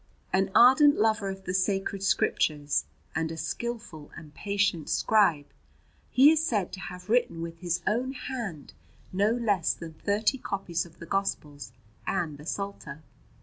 [0.33, 5.45] An ardent lover of the Sacred Scriptures, and a skilful and patient scribe,
[6.09, 8.73] he is said to have written with his own hand
[9.13, 11.71] no less than thirty copies of the Gospels
[12.07, 13.03] and the Psalter.